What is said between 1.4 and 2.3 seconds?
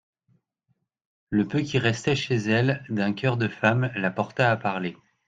peu qui restait